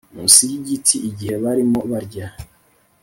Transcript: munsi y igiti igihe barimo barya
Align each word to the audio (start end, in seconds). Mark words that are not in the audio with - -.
munsi 0.13 0.41
y 0.51 0.53
igiti 0.59 0.95
igihe 1.09 1.35
barimo 1.43 1.79
barya 1.91 2.27